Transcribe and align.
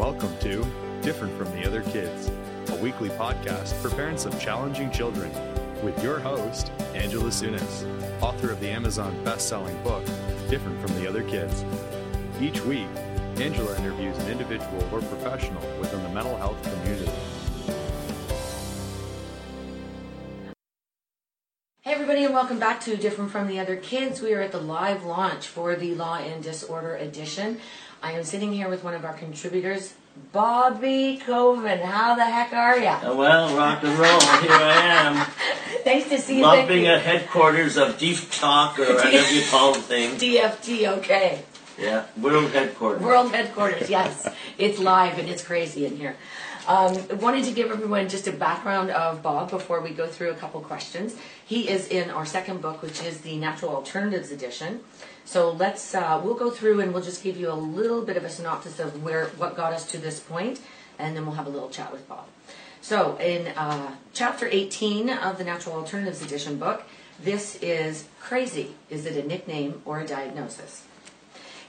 Welcome 0.00 0.34
to 0.38 0.66
Different 1.02 1.36
from 1.36 1.52
the 1.52 1.66
Other 1.66 1.82
Kids, 1.82 2.30
a 2.70 2.76
weekly 2.76 3.10
podcast 3.10 3.74
for 3.82 3.90
parents 3.90 4.24
of 4.24 4.40
challenging 4.40 4.90
children, 4.90 5.30
with 5.84 6.02
your 6.02 6.18
host, 6.18 6.72
Angela 6.94 7.28
Sunas, 7.28 7.84
author 8.22 8.50
of 8.50 8.60
the 8.60 8.70
Amazon 8.70 9.14
best 9.24 9.46
selling 9.46 9.76
book, 9.82 10.02
Different 10.48 10.80
from 10.80 10.98
the 10.98 11.06
Other 11.06 11.22
Kids. 11.24 11.66
Each 12.40 12.62
week, 12.62 12.88
Angela 13.36 13.76
interviews 13.76 14.16
an 14.16 14.30
individual 14.30 14.82
or 14.90 15.02
professional 15.02 15.60
within 15.78 16.02
the 16.02 16.08
mental 16.08 16.38
health 16.38 16.62
community. 16.62 17.09
And 22.30 22.36
welcome 22.36 22.60
back 22.60 22.80
to 22.80 22.96
Different 22.96 23.32
from 23.32 23.48
the 23.48 23.58
Other 23.58 23.74
Kids. 23.74 24.22
We 24.22 24.34
are 24.34 24.40
at 24.40 24.52
the 24.52 24.60
live 24.60 25.04
launch 25.04 25.48
for 25.48 25.74
the 25.74 25.96
Law 25.96 26.18
and 26.18 26.40
Disorder 26.40 26.94
edition. 26.94 27.58
I 28.04 28.12
am 28.12 28.22
sitting 28.22 28.52
here 28.52 28.68
with 28.68 28.84
one 28.84 28.94
of 28.94 29.04
our 29.04 29.14
contributors, 29.14 29.94
Bobby 30.30 31.20
Coven. 31.26 31.80
How 31.80 32.14
the 32.14 32.24
heck 32.24 32.52
are 32.52 32.78
ya? 32.78 33.00
Uh, 33.02 33.16
Well, 33.16 33.56
rock 33.56 33.82
and 33.82 33.98
roll, 33.98 34.20
here 34.42 34.52
I 34.52 34.80
am. 34.84 35.26
Nice 35.84 36.08
to 36.10 36.18
see 36.20 36.36
you. 36.36 36.42
Love 36.44 36.68
being 36.68 36.86
at 36.86 37.02
headquarters 37.02 37.76
of 37.76 37.98
Deep 37.98 38.18
Talk 38.30 38.78
or 38.78 38.84
whatever 38.94 39.34
you 39.34 39.42
call 39.50 39.72
the 39.72 39.80
thing. 39.80 40.10
DFT, 40.12 40.86
okay. 40.98 41.42
Yeah, 41.80 42.04
world 42.16 42.52
headquarters. 42.52 43.02
World 43.02 43.32
headquarters, 43.32 43.90
yes. 43.90 44.28
It's 44.56 44.78
live 44.78 45.18
and 45.18 45.28
it's 45.28 45.42
crazy 45.42 45.84
in 45.84 45.96
here. 45.96 46.14
Um, 46.70 47.18
wanted 47.18 47.46
to 47.46 47.50
give 47.50 47.68
everyone 47.72 48.08
just 48.08 48.28
a 48.28 48.32
background 48.32 48.92
of 48.92 49.24
Bob 49.24 49.50
before 49.50 49.80
we 49.80 49.90
go 49.90 50.06
through 50.06 50.30
a 50.30 50.34
couple 50.34 50.60
questions. 50.60 51.16
He 51.44 51.68
is 51.68 51.88
in 51.88 52.10
our 52.10 52.24
second 52.24 52.62
book, 52.62 52.80
which 52.80 53.02
is 53.02 53.22
the 53.22 53.36
Natural 53.38 53.74
Alternatives 53.74 54.30
Edition. 54.30 54.78
So 55.24 55.50
let's 55.50 55.96
uh, 55.96 56.20
we'll 56.22 56.36
go 56.36 56.48
through 56.48 56.80
and 56.80 56.94
we'll 56.94 57.02
just 57.02 57.24
give 57.24 57.36
you 57.36 57.50
a 57.50 57.58
little 57.58 58.02
bit 58.02 58.16
of 58.16 58.22
a 58.22 58.28
synopsis 58.28 58.78
of 58.78 59.02
where 59.02 59.26
what 59.30 59.56
got 59.56 59.72
us 59.72 59.84
to 59.90 59.98
this 59.98 60.20
point, 60.20 60.60
and 60.96 61.16
then 61.16 61.26
we'll 61.26 61.34
have 61.34 61.48
a 61.48 61.50
little 61.50 61.70
chat 61.70 61.90
with 61.90 62.08
Bob. 62.08 62.28
So 62.80 63.16
in 63.16 63.48
uh, 63.48 63.96
chapter 64.12 64.46
18 64.48 65.10
of 65.10 65.38
the 65.38 65.44
Natural 65.44 65.74
Alternatives 65.74 66.22
Edition 66.22 66.56
book, 66.56 66.84
this 67.20 67.56
is 67.56 68.06
crazy. 68.20 68.76
Is 68.88 69.06
it 69.06 69.16
a 69.16 69.26
nickname 69.26 69.82
or 69.84 69.98
a 69.98 70.06
diagnosis? 70.06 70.84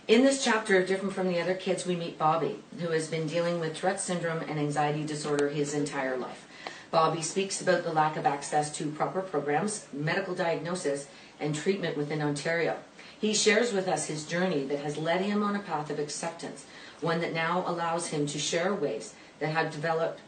In 0.08 0.24
this 0.24 0.44
chapter, 0.44 0.84
different 0.84 1.14
from 1.14 1.28
the 1.28 1.40
other 1.40 1.54
kids, 1.54 1.86
we 1.86 1.96
meet 1.96 2.18
Bobby, 2.18 2.58
who 2.80 2.90
has 2.90 3.08
been 3.08 3.28
dealing 3.28 3.60
with 3.60 3.76
Tourette 3.76 4.00
syndrome 4.00 4.40
and 4.40 4.60
anxiety 4.60 5.06
disorder 5.06 5.50
his 5.50 5.76
entire 5.76 6.18
life. 6.18 6.48
Bobby 6.90 7.22
speaks 7.22 7.62
about 7.62 7.84
the 7.84 7.94
lack 7.94 8.18
of 8.18 8.26
access 8.26 8.76
to 8.78 8.90
proper 8.92 9.22
programs, 9.22 9.86
medical 9.94 10.34
diagnosis, 10.34 11.08
and 11.40 11.54
treatment 11.54 11.96
within 11.96 12.22
Ontario. 12.22 12.78
He 13.20 13.36
shares 13.36 13.72
with 13.72 13.88
us 13.88 14.08
his 14.08 14.26
journey 14.26 14.66
that 14.66 14.80
has 14.80 14.98
led 14.98 15.22
him 15.22 15.44
on 15.44 15.56
a 15.56 15.60
path 15.60 15.92
of 15.92 16.00
acceptance, 16.00 16.66
one 17.00 17.22
that 17.22 17.34
now 17.34 17.64
allows 17.68 18.08
him 18.08 18.26
to 18.26 18.40
share 18.40 18.74
ways 18.74 19.14
that 19.40 19.54
have 19.54 19.72
developed 19.72 20.20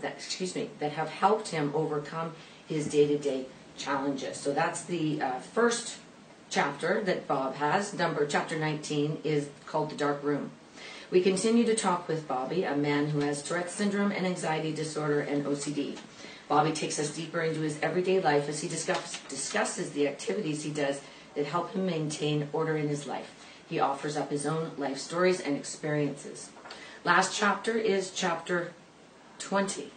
that 0.00 0.14
excuse 0.14 0.56
me 0.56 0.70
that 0.80 0.92
have 0.92 1.08
helped 1.08 1.48
him 1.48 1.70
overcome 1.74 2.32
his 2.66 2.88
day-to-day 2.88 3.46
challenges. 3.76 4.38
So 4.38 4.52
that's 4.52 4.82
the 4.82 5.22
uh, 5.22 5.38
first 5.38 5.98
chapter 6.50 7.00
that 7.04 7.28
Bob 7.28 7.54
has. 7.54 7.94
Number 7.94 8.26
chapter 8.26 8.58
19 8.58 9.18
is 9.22 9.48
called 9.66 9.90
The 9.90 9.96
Dark 9.96 10.22
Room. 10.22 10.50
We 11.10 11.22
continue 11.22 11.64
to 11.64 11.76
talk 11.76 12.08
with 12.08 12.26
Bobby, 12.26 12.64
a 12.64 12.76
man 12.76 13.10
who 13.10 13.20
has 13.20 13.42
Tourette 13.42 13.70
syndrome 13.70 14.10
and 14.10 14.26
anxiety 14.26 14.72
disorder 14.72 15.20
and 15.20 15.44
OCD. 15.44 15.98
Bobby 16.48 16.72
takes 16.72 16.98
us 16.98 17.14
deeper 17.14 17.40
into 17.40 17.60
his 17.60 17.78
everyday 17.80 18.20
life 18.20 18.48
as 18.48 18.60
he 18.60 18.68
discuss, 18.68 19.20
discusses 19.28 19.90
the 19.90 20.08
activities 20.08 20.64
he 20.64 20.70
does 20.70 21.00
that 21.36 21.46
help 21.46 21.72
him 21.72 21.86
maintain 21.86 22.48
order 22.52 22.76
in 22.76 22.88
his 22.88 23.06
life. 23.06 23.32
He 23.68 23.78
offers 23.78 24.16
up 24.16 24.30
his 24.30 24.44
own 24.44 24.72
life 24.76 24.98
stories 24.98 25.40
and 25.40 25.56
experiences. 25.56 26.50
Last 27.04 27.36
chapter 27.36 27.78
is 27.78 28.10
chapter 28.10 28.72
20, 29.38 29.92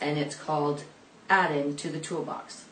and 0.00 0.18
it's 0.18 0.36
called 0.36 0.84
Adding 1.30 1.76
to 1.76 1.88
the 1.88 2.00
Toolbox. 2.00 2.66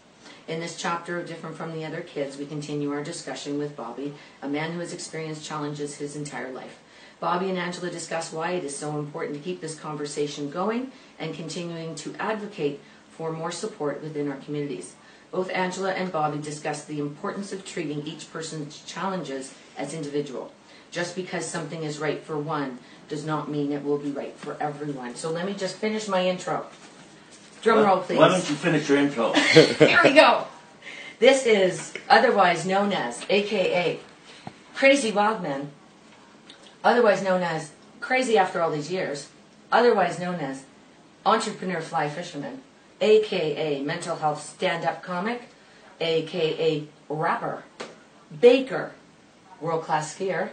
In 0.47 0.60
this 0.60 0.77
chapter, 0.77 1.22
different 1.22 1.56
from 1.56 1.72
the 1.72 1.87
other 1.87 2.03
kids, 2.03 2.37
we 2.37 2.44
continue 2.44 2.93
our 2.93 3.03
discussion 3.03 3.56
with 3.56 3.75
Bobby, 3.75 4.12
a 4.43 4.49
man 4.49 4.72
who 4.72 4.81
has 4.81 4.93
experienced 4.93 5.44
challenges 5.44 5.97
his 5.97 6.16
entire 6.16 6.53
life. 6.53 6.81
Bobby 7.19 7.49
and 7.49 7.56
Angela 7.56 7.91
discuss 7.91 8.31
why 8.31 8.50
it 8.50 8.65
is 8.65 8.77
so 8.77 8.99
important 8.99 9.38
to 9.38 9.43
keep 9.43 9.62
this 9.62 9.75
conversation 9.75 10.50
going 10.50 10.93
and 11.19 11.34
continuing 11.34 11.94
to 11.94 12.15
advocate 12.16 12.82
for 13.09 13.32
more 13.32 13.50
support 13.50 14.03
within 14.03 14.31
our 14.31 14.37
communities. 14.37 14.97
Both 15.31 15.50
Angela 15.50 15.93
and 15.93 16.12
Bobby 16.12 16.38
discuss 16.38 16.84
the 16.84 17.00
importance 17.00 17.50
of 17.50 17.65
treating 17.65 18.06
each 18.06 18.31
person's 18.31 18.82
challenges 18.82 19.55
as 19.78 19.94
individual. 19.94 20.53
Just 20.91 21.16
because 21.16 21.47
something 21.47 21.82
is 21.82 21.99
right 21.99 22.22
for 22.22 22.38
one 22.38 22.78
does 23.09 23.25
not 23.25 23.50
mean 23.50 23.72
it 23.72 23.82
will 23.82 23.99
be 23.99 24.11
right 24.11 24.37
for 24.37 24.59
everyone. 24.61 25.15
So 25.15 25.31
let 25.31 25.47
me 25.47 25.55
just 25.55 25.76
finish 25.76 26.06
my 26.06 26.26
intro. 26.26 26.66
Drum 27.65 27.83
roll, 27.83 28.01
please. 28.01 28.19
Why 28.19 28.29
don't 28.29 28.47
you 28.51 28.57
finish 28.57 28.91
your 28.91 28.99
intro? 28.99 29.33
Here 29.33 29.99
we 30.05 30.13
go. 30.13 30.45
This 31.19 31.47
is 31.47 31.95
otherwise 32.11 32.67
known 32.67 32.93
as, 32.93 33.25
aka, 33.31 33.99
Crazy 34.75 35.11
Wildman, 35.11 35.71
otherwise 36.85 37.23
known 37.23 37.43
as 37.43 37.73
Crazy 38.01 38.37
After 38.37 38.61
All 38.61 38.71
These 38.71 38.93
Years, 38.93 39.31
otherwise 39.73 40.19
known 40.19 40.35
as 40.35 40.65
Entrepreneur 41.25 41.81
Fly 41.81 42.11
Fisherman, 42.11 42.61
aka 43.01 43.81
Mental 43.81 44.17
Health 44.17 44.43
Stand 44.43 44.85
Up 44.85 45.03
Comic, 45.03 45.49
aka 46.03 46.85
Rapper, 47.09 47.63
Baker, 48.43 48.93
World 49.63 49.85
Class 49.85 50.15
Skier, 50.15 50.51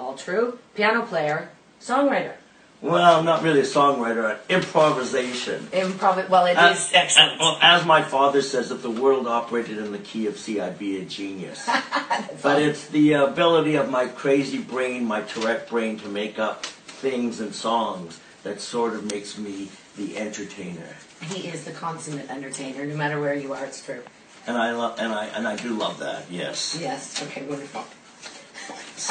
all 0.00 0.14
true, 0.14 0.58
piano 0.74 1.02
player, 1.02 1.50
songwriter, 1.80 2.32
well, 2.80 3.18
I'm 3.18 3.24
not 3.24 3.42
really 3.42 3.60
a 3.60 3.64
songwriter, 3.64 4.38
improvisation. 4.48 5.64
improv. 5.72 6.28
Well, 6.28 6.46
it 6.46 6.52
is 6.52 6.58
As, 6.58 6.92
excellent. 6.94 7.40
well, 7.40 7.58
as 7.60 7.84
my 7.84 8.02
father 8.02 8.40
says, 8.40 8.70
if 8.70 8.82
the 8.82 8.90
world 8.90 9.26
operated 9.26 9.78
in 9.78 9.90
the 9.90 9.98
key 9.98 10.26
of 10.26 10.38
C, 10.38 10.60
I'd 10.60 10.78
be 10.78 11.00
a 11.00 11.04
genius. 11.04 11.68
but 12.42 12.62
it's 12.62 12.86
the 12.88 13.14
ability 13.14 13.74
of 13.74 13.90
my 13.90 14.06
crazy 14.06 14.58
brain, 14.58 15.04
my 15.04 15.22
Tourette 15.22 15.68
brain, 15.68 15.98
to 15.98 16.08
make 16.08 16.38
up 16.38 16.64
things 16.66 17.40
and 17.40 17.54
songs 17.54 18.20
that 18.44 18.60
sort 18.60 18.94
of 18.94 19.10
makes 19.10 19.36
me 19.38 19.68
the 19.96 20.16
entertainer. 20.16 20.96
He 21.22 21.48
is 21.48 21.64
the 21.64 21.72
consummate 21.72 22.30
entertainer, 22.30 22.86
no 22.86 22.96
matter 22.96 23.20
where 23.20 23.34
you 23.34 23.52
are. 23.52 23.64
It's 23.64 23.84
true. 23.84 24.02
And 24.46 24.56
I 24.56 24.72
love, 24.72 24.98
and 24.98 25.12
I 25.12 25.26
and 25.26 25.46
I 25.46 25.56
do 25.56 25.74
love 25.74 25.98
that. 25.98 26.30
Yes. 26.30 26.78
Yes. 26.80 27.20
Okay. 27.24 27.42
Wonderful. 27.42 27.84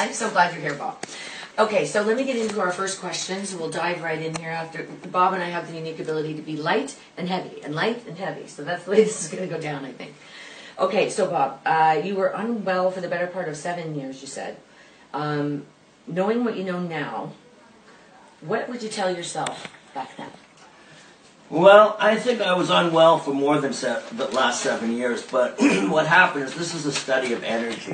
I'm 0.00 0.12
so 0.12 0.30
glad 0.30 0.52
you're 0.52 0.62
here, 0.62 0.74
Bob. 0.74 0.98
Okay, 1.58 1.86
so 1.86 2.02
let 2.02 2.16
me 2.16 2.24
get 2.24 2.36
into 2.36 2.60
our 2.60 2.70
first 2.70 3.00
questions. 3.00 3.52
We'll 3.52 3.68
dive 3.68 4.00
right 4.00 4.22
in 4.22 4.32
here. 4.36 4.50
After 4.50 4.84
Bob 5.10 5.34
and 5.34 5.42
I 5.42 5.48
have 5.48 5.68
the 5.68 5.76
unique 5.76 5.98
ability 5.98 6.34
to 6.34 6.42
be 6.42 6.56
light 6.56 6.96
and 7.16 7.28
heavy, 7.28 7.60
and 7.62 7.74
light 7.74 8.06
and 8.06 8.16
heavy. 8.16 8.46
So 8.46 8.62
that's 8.62 8.84
the 8.84 8.92
way 8.92 8.96
this 9.04 9.24
is 9.24 9.28
going 9.28 9.48
to 9.48 9.52
go 9.52 9.60
down, 9.60 9.84
I 9.84 9.90
think. 9.90 10.14
Okay, 10.78 11.10
so 11.10 11.28
Bob, 11.28 11.60
uh, 11.66 12.00
you 12.04 12.14
were 12.14 12.28
unwell 12.28 12.92
for 12.92 13.00
the 13.00 13.08
better 13.08 13.26
part 13.26 13.48
of 13.48 13.56
seven 13.56 13.96
years. 13.96 14.20
You 14.20 14.28
said, 14.28 14.58
um, 15.12 15.66
knowing 16.06 16.44
what 16.44 16.56
you 16.56 16.62
know 16.62 16.78
now, 16.78 17.32
what 18.40 18.68
would 18.68 18.80
you 18.80 18.88
tell 18.88 19.14
yourself 19.14 19.66
back 19.94 20.16
then? 20.16 20.30
Well, 21.50 21.96
I 21.98 22.16
think 22.16 22.40
I 22.40 22.52
was 22.52 22.70
unwell 22.70 23.18
for 23.18 23.34
more 23.34 23.60
than 23.60 23.72
se- 23.72 24.02
the 24.12 24.28
last 24.28 24.62
seven 24.62 24.92
years, 24.92 25.22
but 25.22 25.56
what 25.88 26.06
happened 26.06 26.44
is 26.44 26.54
this 26.54 26.74
is 26.74 26.86
a 26.86 26.92
study 26.92 27.32
of 27.32 27.42
energy, 27.42 27.92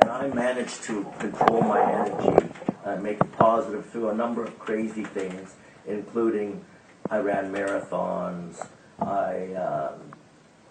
and 0.00 0.10
I 0.10 0.28
managed 0.28 0.84
to 0.84 1.04
control 1.18 1.60
my 1.62 1.82
energy, 1.82 2.48
uh, 2.84 2.96
make 2.96 3.20
it 3.20 3.32
positive 3.32 3.86
through 3.86 4.10
a 4.10 4.14
number 4.14 4.42
of 4.44 4.58
crazy 4.58 5.04
things, 5.04 5.54
including 5.86 6.64
I 7.10 7.18
ran 7.18 7.52
marathons, 7.52 8.66
I 9.00 9.54
um, 9.54 10.12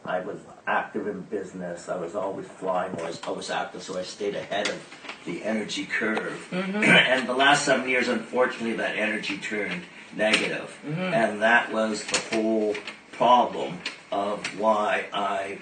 I 0.03 0.19
was 0.21 0.39
active 0.65 1.07
in 1.07 1.21
business, 1.21 1.87
I 1.87 1.95
was 1.95 2.15
always 2.15 2.47
flying, 2.47 2.99
I 2.99 3.03
was, 3.03 3.21
I 3.23 3.31
was 3.31 3.51
active, 3.51 3.83
so 3.83 3.99
I 3.99 4.01
stayed 4.01 4.33
ahead 4.35 4.67
of 4.67 4.81
the 5.25 5.43
energy 5.43 5.85
curve. 5.85 6.47
and 6.51 7.27
the 7.29 7.33
last 7.35 7.65
seven 7.65 7.87
years, 7.87 8.07
unfortunately, 8.07 8.73
that 8.77 8.95
energy 8.95 9.37
turned 9.37 9.83
negative. 10.15 10.75
and 10.87 11.41
that 11.43 11.71
was 11.71 12.03
the 12.05 12.17
whole 12.35 12.75
problem 13.11 13.77
of 14.11 14.45
why 14.59 15.05
I 15.13 15.59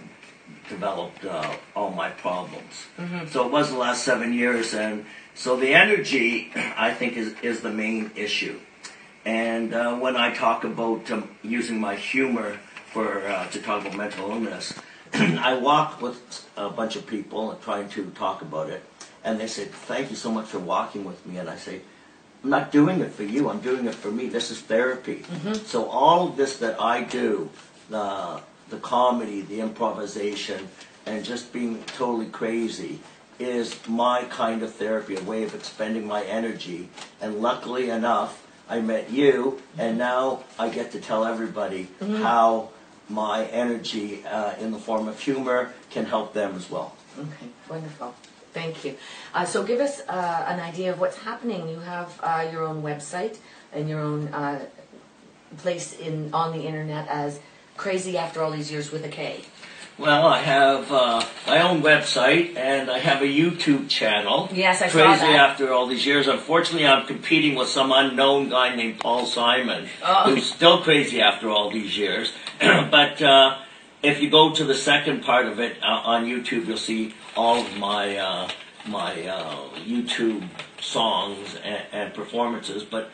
developed 0.70 1.26
uh, 1.26 1.54
all 1.76 1.92
my 1.92 2.10
problems. 2.12 2.88
So 3.32 3.46
it 3.46 3.52
was 3.52 3.70
the 3.72 3.78
last 3.78 4.04
seven 4.04 4.34
years, 4.34 4.74
and 4.74 5.06
so 5.40 5.56
the 5.56 5.74
energy, 5.74 6.52
I 6.56 6.94
think, 6.94 7.16
is 7.16 7.34
is 7.42 7.62
the 7.62 7.72
main 7.72 8.12
issue. 8.16 8.60
And 9.24 9.74
uh, 9.74 9.96
when 9.96 10.18
I 10.18 10.34
talk 10.34 10.66
about 10.66 11.10
um, 11.12 11.30
using 11.44 11.80
my 11.80 11.96
humor 11.96 12.60
for 12.92 13.26
uh, 13.26 13.48
to 13.48 13.62
talk 13.62 13.86
about 13.86 13.96
mental 13.96 14.30
illness, 14.32 14.74
I 15.14 15.58
walk 15.58 16.02
with 16.02 16.20
a 16.58 16.70
bunch 16.70 16.98
of 16.98 17.08
people 17.08 17.52
and 17.52 17.62
trying 17.62 17.88
to 17.96 18.10
talk 18.12 18.42
about 18.42 18.70
it, 18.70 18.84
and 19.24 19.40
they 19.40 19.48
say, 19.48 19.64
"Thank 19.64 20.10
you 20.10 20.18
so 20.18 20.30
much 20.30 20.48
for 20.48 20.60
walking 20.60 21.06
with 21.06 21.26
me." 21.26 21.38
And 21.38 21.50
I 21.50 21.56
say, 21.56 21.84
"I'm 22.44 22.50
not 22.50 22.70
doing 22.70 23.00
it 23.00 23.12
for 23.14 23.24
you. 23.24 23.50
I'm 23.50 23.62
doing 23.62 23.86
it 23.86 23.96
for 23.96 24.12
me. 24.12 24.28
This 24.28 24.52
is 24.52 24.60
therapy." 24.60 25.24
So 25.64 25.86
all 25.86 26.28
of 26.28 26.36
this 26.36 26.58
that 26.58 26.82
I 26.82 27.04
do, 27.04 27.50
the 27.90 28.42
the 28.70 28.80
comedy, 28.80 29.40
the 29.40 29.62
improvisation, 29.62 30.68
and 31.06 31.24
just 31.24 31.54
being 31.54 31.82
totally 31.96 32.28
crazy 32.28 33.00
is 33.40 33.76
my 33.88 34.24
kind 34.26 34.62
of 34.62 34.74
therapy, 34.74 35.16
a 35.16 35.24
way 35.24 35.44
of 35.44 35.56
expending 35.56 36.06
my 36.06 36.24
energy. 36.24 36.90
And 37.22 37.42
luckily 37.42 37.90
enough, 37.90 38.46
I 38.70 38.82
met 38.82 39.10
you, 39.10 39.62
and 39.78 39.98
now 39.98 40.44
I 40.60 40.70
get 40.70 40.92
to 40.92 41.00
tell 41.00 41.26
everybody 41.26 41.88
how 42.00 42.70
my 43.10 43.46
energy 43.46 44.24
uh, 44.26 44.56
in 44.60 44.72
the 44.72 44.78
form 44.78 45.08
of 45.08 45.20
humor 45.20 45.74
can 45.90 46.06
help 46.06 46.34
them 46.34 46.56
as 46.56 46.70
well. 46.70 46.96
Okay, 47.18 47.48
wonderful. 47.68 48.14
Thank 48.54 48.84
you. 48.84 48.96
Uh, 49.34 49.46
so 49.46 49.64
give 49.64 49.80
us 49.80 50.02
uh, 50.08 50.46
an 50.48 50.60
idea 50.60 50.92
of 50.92 51.00
what's 51.00 51.18
happening. 51.18 51.70
You 51.70 51.80
have 51.80 52.20
uh, 52.22 52.48
your 52.52 52.64
own 52.64 52.84
website 52.84 53.38
and 53.74 53.90
your 53.90 54.00
own 54.00 54.28
uh, 54.28 54.66
place 55.58 55.98
in 55.98 56.34
on 56.34 56.58
the 56.58 56.66
internet 56.66 57.08
as 57.08 57.40
Crazy 57.78 58.18
After 58.18 58.42
All 58.44 58.52
These 58.52 58.72
Years 58.72 58.92
with 58.92 59.06
a 59.06 59.10
K. 59.10 59.42
Well, 60.00 60.28
I 60.28 60.40
have 60.40 60.90
uh, 60.94 61.22
my 61.46 61.62
own 61.62 61.82
website 61.82 62.56
and 62.56 62.90
I 62.90 63.00
have 63.00 63.22
a 63.22 63.26
YouTube 63.26 63.90
channel. 63.90 64.48
Yes, 64.54 64.82
I 64.82 64.88
saw 64.88 64.94
Crazy 64.94 65.26
that. 65.34 65.50
after 65.52 65.74
all 65.74 65.88
these 65.88 66.06
years. 66.06 66.28
Unfortunately, 66.30 66.88
I'm 66.88 67.06
competing 67.06 67.56
with 67.56 67.68
some 67.68 67.92
unknown 67.92 68.48
guy 68.48 68.74
named 68.78 69.00
Paul 69.02 69.26
Simon, 69.26 69.90
Oh. 70.02 70.34
who's 70.34 70.50
still 70.50 70.82
crazy 70.82 71.20
after 71.22 71.50
all 71.50 71.70
these 71.70 71.98
years. 71.98 72.32
but 72.62 73.22
uh, 73.22 73.58
if 74.02 74.22
you 74.22 74.30
go 74.30 74.54
to 74.56 74.64
the 74.64 74.74
second 74.74 75.22
part 75.24 75.48
of 75.48 75.60
it 75.60 75.76
uh, 75.84 75.86
on 75.88 76.24
YouTube, 76.24 76.68
you'll 76.68 76.78
see 76.78 77.14
all 77.36 77.58
of 77.60 77.78
my 77.78 78.16
uh, 78.16 78.50
my 78.88 79.28
uh, 79.28 79.56
YouTube 79.86 80.48
songs 80.80 81.56
and, 81.62 81.84
and 81.92 82.14
performances. 82.14 82.86
But 82.86 83.10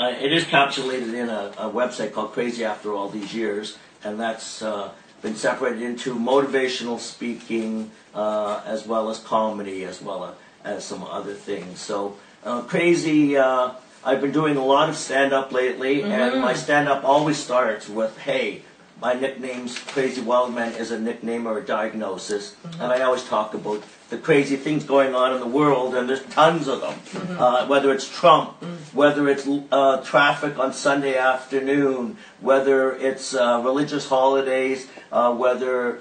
uh, 0.00 0.14
it 0.18 0.32
is 0.32 0.44
capsulated 0.44 1.12
in 1.12 1.28
a, 1.28 1.52
a 1.58 1.70
website 1.70 2.14
called 2.14 2.32
Crazy 2.32 2.64
After 2.64 2.94
All 2.94 3.10
These 3.10 3.34
Years, 3.34 3.76
and 4.02 4.18
that's 4.18 4.62
uh, 4.62 4.92
been 5.22 5.36
separated 5.36 5.82
into 5.82 6.14
motivational 6.14 6.98
speaking 6.98 7.90
uh, 8.14 8.60
as 8.66 8.86
well 8.86 9.08
as 9.08 9.18
comedy, 9.20 9.84
as 9.84 10.02
well 10.02 10.36
as 10.64 10.84
some 10.84 11.02
other 11.04 11.32
things. 11.34 11.80
So, 11.80 12.16
uh, 12.44 12.62
Crazy, 12.62 13.36
uh, 13.36 13.72
I've 14.04 14.20
been 14.20 14.32
doing 14.32 14.56
a 14.56 14.64
lot 14.64 14.88
of 14.88 14.96
stand 14.96 15.32
up 15.32 15.52
lately, 15.52 16.02
and 16.02 16.40
my 16.42 16.54
stand 16.54 16.88
up 16.88 17.04
always 17.04 17.36
starts 17.36 17.88
with, 17.88 18.18
hey, 18.18 18.62
my 19.02 19.14
nickname's 19.14 19.76
Crazy 19.78 20.20
Wildman 20.20 20.74
is 20.74 20.92
a 20.92 20.98
nickname 20.98 21.48
or 21.48 21.58
a 21.58 21.60
diagnosis, 21.60 22.54
and 22.78 22.92
I 22.92 23.00
always 23.00 23.24
talk 23.24 23.52
about 23.52 23.82
the 24.10 24.16
crazy 24.16 24.54
things 24.54 24.84
going 24.84 25.12
on 25.12 25.34
in 25.34 25.40
the 25.40 25.46
world, 25.46 25.96
and 25.96 26.08
there's 26.08 26.22
tons 26.26 26.68
of 26.68 26.80
them. 26.80 27.36
Uh, 27.36 27.66
whether 27.66 27.92
it's 27.92 28.08
Trump, 28.08 28.62
whether 28.92 29.28
it's 29.28 29.48
uh, 29.72 30.00
traffic 30.04 30.56
on 30.56 30.72
Sunday 30.72 31.16
afternoon, 31.16 32.16
whether 32.40 32.94
it's 32.94 33.34
uh, 33.34 33.60
religious 33.64 34.08
holidays, 34.08 34.86
uh, 35.10 35.34
whether 35.34 35.98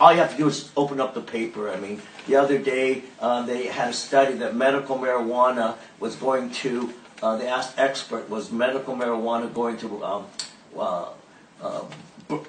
all 0.00 0.12
you 0.12 0.18
have 0.18 0.32
to 0.32 0.36
do 0.36 0.48
is 0.48 0.72
open 0.76 1.00
up 1.00 1.14
the 1.14 1.20
paper. 1.20 1.70
I 1.70 1.78
mean, 1.78 2.02
the 2.26 2.34
other 2.34 2.58
day 2.58 3.04
uh, 3.20 3.46
they 3.46 3.68
had 3.68 3.90
a 3.90 3.92
study 3.92 4.34
that 4.38 4.56
medical 4.56 4.98
marijuana 4.98 5.76
was 6.00 6.16
going 6.16 6.50
to. 6.66 6.92
Uh, 7.22 7.36
they 7.36 7.46
asked 7.46 7.78
expert, 7.78 8.28
was 8.28 8.50
medical 8.50 8.96
marijuana 8.96 9.52
going 9.54 9.76
to 9.76 10.04
um, 10.04 10.26
uh, 10.76 11.06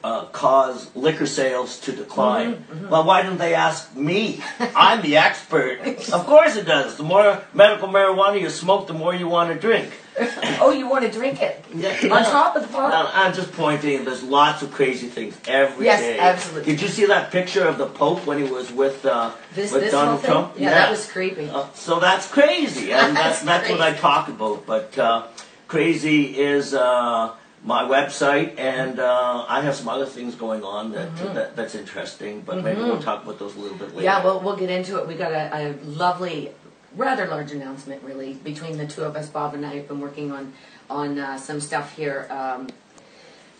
uh, 0.04 0.26
cause 0.26 0.94
liquor 0.96 1.26
sales 1.26 1.80
to 1.82 1.92
decline. 1.92 2.66
Well, 2.90 3.04
why 3.04 3.22
didn't 3.22 3.38
they 3.38 3.54
ask 3.54 3.96
me? 3.96 4.42
I'm 4.60 5.02
the 5.02 5.18
expert. 5.18 5.80
of 6.12 6.26
course 6.26 6.56
it 6.56 6.66
does. 6.66 6.98
The 6.98 7.04
more 7.04 7.44
medical 7.54 7.88
marijuana 7.88 8.42
you 8.42 8.50
smoke, 8.50 8.88
the 8.88 8.94
more 8.94 9.14
you 9.14 9.28
want 9.28 9.54
to 9.54 9.60
drink. 9.60 9.92
Oh, 10.60 10.72
you 10.72 10.90
want 10.90 11.06
to 11.06 11.12
drink 11.12 11.40
it 11.44 11.64
on 12.12 12.24
top 12.24 12.56
of 12.56 12.64
the 12.68 12.76
Well, 12.76 12.90
bottle? 12.90 13.12
I'm 13.14 13.36
just 13.36 13.52
pointing. 13.52 14.04
There's 14.04 14.24
lots 14.24 14.64
of 14.64 14.72
crazy 14.72 15.06
things 15.10 15.40
every 15.48 15.86
day. 15.86 16.16
Yes, 16.16 16.20
absolutely. 16.20 16.72
Did 16.74 16.82
you 16.82 16.88
see 16.88 17.06
that 17.06 17.32
picture 17.32 17.64
of 17.68 17.78
the 17.78 17.86
Pope 17.86 18.26
when 18.26 18.44
he 18.44 18.52
was 18.52 18.72
with 18.72 19.06
uh, 19.06 19.30
This 19.54 19.72
with 19.72 19.82
this 19.84 19.92
Donald? 19.92 20.24
Trump? 20.24 20.54
Yeah, 20.58 20.72
that 20.72 20.90
was 20.90 21.06
creepy. 21.12 21.48
Uh, 21.48 21.68
so 21.76 22.00
that's 22.00 22.28
crazy, 22.32 22.92
and 22.94 23.16
that's, 23.22 23.44
That's 23.44 23.68
that's 23.68 23.70
what 23.70 23.80
I 23.82 23.94
talk 23.94 24.28
about. 24.28 24.66
But 24.66 24.98
uh, 24.98 25.28
crazy 25.68 26.36
is 26.40 26.74
uh, 26.74 27.36
my 27.64 27.84
website, 27.84 28.58
and 28.58 29.00
uh, 29.00 29.46
I 29.48 29.62
have 29.62 29.76
some 29.76 29.90
other 29.90 30.06
things 30.06 30.36
going 30.36 30.64
on 30.64 30.92
that, 30.92 31.16
that 31.34 31.56
that's 31.56 31.76
interesting. 31.76 32.42
But 32.42 32.64
maybe 32.64 32.82
we'll 32.82 33.02
talk 33.02 33.24
about 33.24 33.40
those 33.40 33.56
a 33.56 33.60
little 33.60 33.78
bit 33.78 33.90
later. 33.90 34.04
Yeah, 34.04 34.24
well, 34.24 34.40
we'll 34.40 34.56
get 34.56 34.70
into 34.70 34.98
it. 34.98 35.08
We 35.08 35.16
got 35.16 35.32
a, 35.32 35.50
a 35.54 35.64
lovely, 35.86 36.52
rather 36.96 37.28
large 37.28 37.52
announcement, 37.52 38.04
really, 38.04 38.34
between 38.36 38.78
the 38.78 38.88
two 38.88 39.04
of 39.04 39.16
us. 39.16 39.30
Bob 39.30 39.54
and 39.54 39.66
I 39.66 39.76
have 39.76 39.88
been 39.88 40.00
working 40.00 40.32
on 40.32 40.54
on 40.90 41.20
uh, 41.20 41.38
some 41.38 41.60
stuff 41.60 41.96
here, 41.96 42.28
um, 42.30 42.70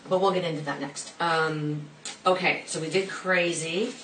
but 0.08 0.20
we'll 0.20 0.32
get 0.32 0.44
into 0.44 0.62
that 0.62 0.80
next. 0.80 1.12
Um, 1.20 1.82
okay, 2.24 2.62
so 2.66 2.80
we 2.80 2.88
did 2.88 3.08
crazy. 3.08 3.94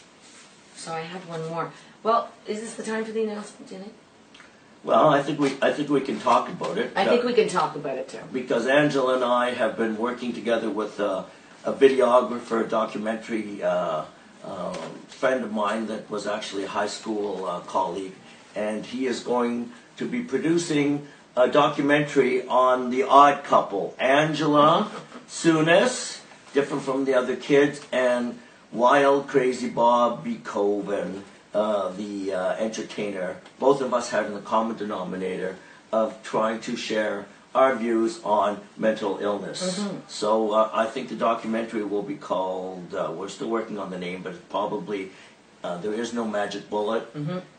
So 0.76 0.92
I 0.92 1.00
had 1.00 1.26
one 1.28 1.46
more. 1.48 1.72
Well, 2.02 2.30
is 2.46 2.60
this 2.60 2.74
the 2.74 2.82
time 2.82 3.04
for 3.04 3.12
the 3.12 3.22
announcement, 3.22 3.70
Jenny? 3.70 3.90
Well, 4.84 5.08
I 5.08 5.22
think 5.22 5.40
we 5.40 5.48
I 5.62 5.72
think 5.72 5.88
we 5.88 6.00
can 6.02 6.20
talk 6.20 6.48
about 6.48 6.76
it. 6.76 6.92
I 6.94 7.04
think 7.06 7.24
we 7.24 7.32
can 7.32 7.48
talk 7.48 7.74
about 7.74 7.96
it 7.96 8.08
too. 8.08 8.18
because 8.32 8.66
Angela 8.66 9.14
and 9.14 9.24
I 9.24 9.50
have 9.54 9.76
been 9.76 9.96
working 9.96 10.32
together 10.34 10.68
with 10.68 11.00
uh, 11.00 11.24
a 11.64 11.72
videographer, 11.72 12.68
documentary 12.68 13.62
uh, 13.62 14.04
uh, 14.44 14.72
friend 15.08 15.42
of 15.42 15.52
mine 15.52 15.86
that 15.86 16.10
was 16.10 16.26
actually 16.26 16.64
a 16.64 16.68
high 16.68 16.86
school 16.98 17.46
uh, 17.46 17.60
colleague, 17.60 18.12
and 18.54 18.84
he 18.84 19.06
is 19.06 19.20
going 19.20 19.72
to 19.96 20.04
be 20.06 20.20
producing 20.22 21.06
a 21.36 21.48
documentary 21.48 22.46
on 22.46 22.90
the 22.90 23.02
odd 23.02 23.42
couple, 23.44 23.94
Angela 23.98 24.90
Sunas, 25.28 26.20
different 26.52 26.82
from 26.82 27.06
the 27.06 27.14
other 27.14 27.36
kids, 27.36 27.80
and 27.90 28.38
Wild 28.70 29.26
Crazy 29.28 29.68
Bob 29.68 30.22
B. 30.24 30.38
Coven, 30.44 31.24
uh, 31.54 31.88
the 31.90 32.32
uh, 32.32 32.52
entertainer. 32.56 33.36
Both 33.58 33.80
of 33.80 33.94
us 33.94 34.10
having 34.10 34.34
the 34.34 34.40
common 34.40 34.76
denominator 34.76 35.56
of 35.92 36.20
trying 36.22 36.60
to 36.62 36.76
share 36.76 37.26
our 37.54 37.76
views 37.76 38.20
on 38.24 38.60
mental 38.76 39.18
illness. 39.20 39.78
So 40.08 40.52
uh, 40.52 40.70
I 40.72 40.86
think 40.86 41.08
the 41.08 41.14
documentary 41.14 41.84
will 41.84 42.02
be 42.02 42.16
called. 42.16 42.92
Uh, 42.92 43.12
we're 43.16 43.28
still 43.28 43.48
working 43.48 43.78
on 43.78 43.90
the 43.90 43.98
name, 43.98 44.22
but 44.22 44.32
it's 44.32 44.44
probably 44.50 45.10
uh, 45.62 45.78
there 45.78 45.94
is 45.94 46.12
no 46.12 46.24
magic 46.26 46.68
bullet, 46.68 47.08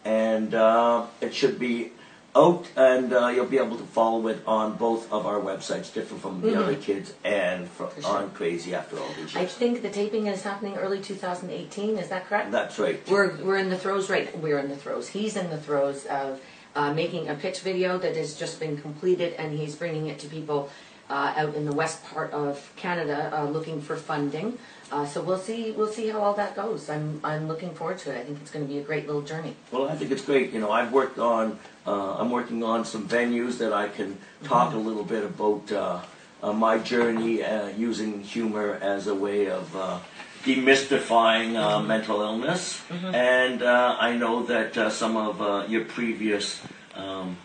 and 0.03 0.53
uh, 0.53 1.05
it 1.21 1.33
should 1.33 1.57
be 1.57 1.91
out, 2.35 2.67
and 2.75 3.13
uh, 3.13 3.27
you'll 3.27 3.45
be 3.45 3.57
able 3.57 3.77
to 3.77 3.83
follow 3.83 4.27
it 4.27 4.39
on 4.45 4.75
both 4.75 5.11
of 5.11 5.25
our 5.25 5.39
websites, 5.39 5.93
different 5.93 6.21
from 6.21 6.41
the 6.41 6.59
other 6.59 6.75
kids, 6.75 7.13
and 7.23 7.67
fro- 7.69 7.87
For 7.87 8.01
sure. 8.01 8.17
on 8.17 8.31
Crazy 8.31 8.75
After 8.75 8.99
All 8.99 9.07
These 9.17 9.35
I 9.35 9.45
think 9.45 9.81
the 9.81 9.89
taping 9.89 10.27
is 10.27 10.43
happening 10.43 10.75
early 10.75 10.99
2018. 11.01 11.97
Is 11.97 12.09
that 12.09 12.27
correct? 12.27 12.51
That's 12.51 12.77
right. 12.77 12.99
We're, 13.09 13.35
we're 13.37 13.57
in 13.57 13.69
the 13.69 13.77
throes 13.77 14.09
right 14.09 14.35
we're 14.39 14.59
in 14.59 14.69
the 14.69 14.75
throes 14.75 15.07
he's 15.09 15.35
in 15.37 15.49
the 15.49 15.57
throes 15.57 16.05
of 16.07 16.41
uh, 16.75 16.93
making 16.93 17.29
a 17.29 17.35
pitch 17.35 17.61
video 17.61 17.97
that 17.97 18.15
has 18.15 18.35
just 18.35 18.59
been 18.59 18.77
completed 18.77 19.33
and 19.33 19.57
he's 19.57 19.75
bringing 19.75 20.07
it 20.07 20.19
to 20.19 20.27
people 20.27 20.69
out 21.09 21.55
in 21.55 21.65
the 21.65 21.73
west 21.73 22.03
part 22.05 22.31
of 22.31 22.71
Canada 22.75 23.31
uh, 23.33 23.45
looking 23.49 23.81
for 23.81 23.95
funding. 23.95 24.57
Uh, 24.91 25.05
so 25.05 25.21
we'll 25.21 25.39
see 25.39 25.71
we'll 25.71 25.91
see 25.91 26.09
how 26.09 26.19
all 26.19 26.33
that 26.33 26.55
goes. 26.55 26.89
I'm, 26.89 27.19
I'm 27.23 27.47
looking 27.47 27.73
forward 27.73 27.97
to 27.99 28.11
it. 28.11 28.19
I 28.19 28.23
think 28.23 28.39
it's 28.41 28.51
going 28.51 28.67
to 28.67 28.71
be 28.71 28.79
a 28.79 28.83
great 28.83 29.07
little 29.07 29.21
journey. 29.21 29.55
Well, 29.71 29.87
I 29.89 29.95
think 29.95 30.11
it's 30.11 30.23
great. 30.23 30.53
You 30.53 30.59
know, 30.59 30.71
I've 30.71 30.91
worked 30.91 31.17
on, 31.17 31.59
uh, 31.87 32.17
I'm 32.17 32.29
working 32.29 32.63
on 32.63 32.85
some 32.85 33.07
venues 33.07 33.57
that 33.57 33.73
I 33.73 33.87
can 33.87 34.17
talk 34.43 34.73
a 34.73 34.77
little 34.77 35.03
bit 35.03 35.23
about 35.23 35.71
uh, 35.71 36.01
uh, 36.43 36.53
my 36.53 36.77
journey 36.77 37.43
uh, 37.43 37.69
using 37.69 38.21
humor 38.21 38.77
as 38.81 39.07
a 39.07 39.15
way 39.15 39.47
of 39.49 39.75
uh, 39.75 39.99
demystifying 40.43 41.55
uh, 41.55 41.79
mental 41.81 42.21
illness. 42.21 42.81
And 42.91 43.63
uh, 43.63 43.97
I 43.99 44.15
know 44.15 44.43
that 44.45 44.77
uh, 44.77 44.89
some 44.91 45.17
of 45.17 45.41
uh, 45.41 45.65
your 45.67 45.85
previous 45.85 46.61
um, 46.93 47.37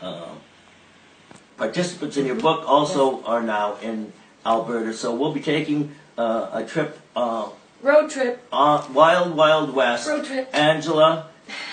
uh, 0.00 0.28
participants 1.58 2.16
in 2.16 2.24
your 2.26 2.36
book 2.36 2.64
also 2.66 3.22
are 3.24 3.42
now 3.42 3.76
in 3.82 4.12
Alberta. 4.46 4.92
So 4.94 5.14
we'll 5.14 5.34
be 5.34 5.40
taking 5.40 5.94
uh, 6.16 6.50
a 6.52 6.64
trip. 6.64 6.98
Uh, 7.14 7.50
road 7.82 8.10
trip 8.10 8.42
uh, 8.52 8.86
Wild 8.92 9.34
Wild 9.36 9.74
West. 9.74 10.08
Road 10.08 10.24
trip. 10.24 10.48
Angela 10.54 11.28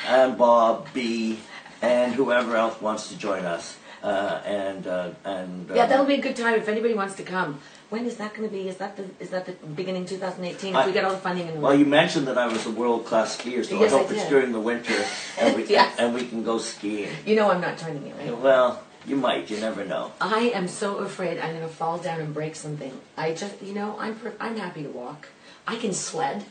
and 0.07 0.37
Bob 0.37 0.87
B 0.93 1.39
and 1.81 2.13
whoever 2.13 2.55
else 2.55 2.81
wants 2.81 3.09
to 3.09 3.17
join 3.17 3.45
us. 3.45 3.77
Uh, 4.03 4.39
and 4.45 4.85
uh, 4.85 5.09
and 5.23 5.67
yeah 5.73 5.83
uh, 5.83 5.87
that'll 5.87 6.05
be 6.05 6.13
a 6.13 6.21
good 6.21 6.35
time 6.35 6.53
if 6.53 6.67
anybody 6.67 6.93
wants 6.93 7.15
to 7.15 7.23
come 7.23 7.59
when 7.89 8.05
is 8.05 8.17
that 8.17 8.35
going 8.35 8.47
to 8.47 8.53
be 8.53 8.69
is 8.69 8.77
that 8.77 8.95
the 8.97 9.05
is 9.19 9.31
that 9.31 9.47
the 9.47 9.53
beginning 9.73 10.05
2018 10.05 10.69
if 10.69 10.75
I- 10.75 10.85
we 10.85 10.93
get 10.93 11.03
all 11.05 11.11
the 11.11 11.17
funding 11.17 11.47
in 11.47 11.55
the 11.55 11.59
Well, 11.59 11.73
you 11.73 11.85
mentioned 11.87 12.27
that 12.27 12.37
I 12.37 12.45
was 12.45 12.67
a 12.67 12.71
world 12.71 13.07
class 13.07 13.35
skier, 13.35 13.65
so 13.65 13.79
Yes, 13.79 13.93
I 13.93 13.95
I 13.95 14.01
hope 14.01 14.11
it's 14.11 14.29
during 14.29 14.51
the 14.51 14.59
winter 14.59 14.93
and 15.39 15.55
we 15.55 15.65
Yes. 15.69 15.95
and 15.97 16.13
we 16.13 16.27
can 16.27 16.43
go 16.43 16.59
skiing. 16.59 17.09
you 17.25 17.35
know 17.35 17.49
I'm 17.49 17.61
not 17.61 17.79
joining 17.79 18.05
you 18.05 18.13
right 18.13 18.37
Well, 18.37 18.83
you 19.07 19.15
might. 19.15 19.49
You 19.49 19.59
never 19.59 19.85
know. 19.85 20.11
I 20.19 20.51
am 20.53 20.67
so 20.67 20.97
afraid 20.97 21.39
I'm 21.39 21.55
going 21.55 21.61
to 21.61 21.67
fall 21.67 21.97
down 21.97 22.19
and 22.19 22.33
break 22.33 22.55
something. 22.55 22.99
I 23.17 23.33
just, 23.33 23.61
you 23.61 23.73
know, 23.73 23.95
I'm 23.99 24.19
I'm 24.39 24.57
happy 24.57 24.83
to 24.83 24.89
walk. 24.89 25.27
I 25.67 25.75
can 25.77 25.93
sled. 25.93 26.45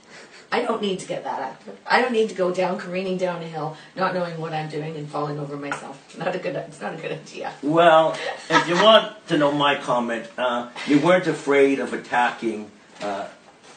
I 0.53 0.63
don't 0.63 0.81
need 0.81 1.01
to 1.01 1.07
get 1.07 1.25
that 1.25 1.41
active. 1.41 1.79
I 1.87 2.01
don't 2.01 2.13
need 2.13 2.29
to 2.29 2.35
go 2.35 2.55
down 2.55 2.79
careening 2.79 3.17
down 3.17 3.43
a 3.43 3.47
hill, 3.47 3.77
not 3.97 4.15
knowing 4.15 4.41
what 4.41 4.53
I'm 4.53 4.69
doing 4.69 4.95
and 4.97 5.09
falling 5.09 5.39
over 5.39 5.57
myself. 5.57 6.17
Not 6.17 6.35
a 6.35 6.39
good. 6.39 6.55
It's 6.55 6.81
not 6.81 6.95
a 6.95 6.97
good 6.97 7.13
idea. 7.13 7.53
Well, 7.63 8.17
if 8.49 8.69
you 8.69 8.75
want 8.83 9.27
to 9.29 9.39
know 9.39 9.51
my 9.51 9.77
comment, 9.77 10.27
uh, 10.39 10.71
you 10.87 11.01
weren't 11.01 11.27
afraid 11.27 11.81
of 11.81 11.93
attacking 11.93 12.71
uh, 13.01 13.27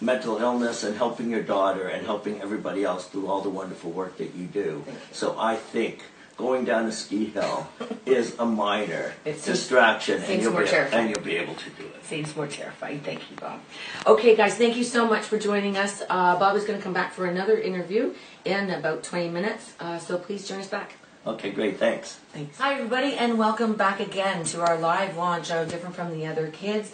mental 0.01 0.37
illness 0.37 0.83
and 0.83 0.95
helping 0.95 1.31
your 1.31 1.41
daughter 1.41 1.87
and 1.87 2.05
helping 2.05 2.41
everybody 2.41 2.83
else 2.83 3.07
do 3.07 3.27
all 3.27 3.41
the 3.41 3.49
wonderful 3.49 3.91
work 3.91 4.17
that 4.17 4.35
you 4.35 4.45
do. 4.45 4.83
You. 4.85 4.93
So 5.11 5.35
I 5.39 5.55
think 5.55 6.03
going 6.37 6.63
down 6.65 6.85
a 6.85 6.91
ski 6.91 7.25
hill 7.25 7.67
is 8.05 8.35
a 8.39 8.45
minor 8.45 9.13
It 9.25 9.33
seems- 9.39 9.45
distraction, 9.45 10.19
seems 10.19 10.29
and 10.29 10.41
you'll 10.43 10.51
more 10.53 10.61
be 10.63 10.67
terrifying. 10.69 11.07
and 11.07 11.15
you'll 11.15 11.25
be 11.25 11.35
able 11.37 11.55
to 11.55 11.69
do 11.71 11.83
it. 11.85 12.05
Seems 12.05 12.35
more 12.35 12.47
terrifying. 12.47 12.99
Thank 13.01 13.29
you, 13.29 13.35
Bob. 13.37 13.59
Okay, 14.05 14.35
guys, 14.35 14.55
thank 14.55 14.77
you 14.77 14.83
so 14.83 15.07
much 15.07 15.23
for 15.25 15.37
joining 15.37 15.75
us. 15.77 16.01
Uh, 16.09 16.37
Bob 16.39 16.55
is 16.55 16.63
going 16.63 16.77
to 16.79 16.83
come 16.83 16.93
back 16.93 17.11
for 17.13 17.25
another 17.25 17.57
interview 17.59 18.13
in 18.45 18.69
about 18.69 19.03
20 19.03 19.29
minutes, 19.29 19.73
uh, 19.79 19.97
so 19.97 20.17
please 20.17 20.47
join 20.47 20.59
us 20.59 20.67
back. 20.67 20.93
Okay, 21.25 21.51
great. 21.51 21.77
Thanks. 21.77 22.19
Thanks. 22.31 22.57
Hi, 22.57 22.75
everybody, 22.75 23.13
and 23.15 23.37
welcome 23.37 23.73
back 23.73 23.99
again 23.99 24.45
to 24.45 24.61
our 24.61 24.77
live 24.77 25.17
launch 25.17 25.51
of 25.51 25.69
Different 25.69 25.93
from 25.95 26.11
the 26.17 26.25
Other 26.25 26.47
Kids 26.47 26.93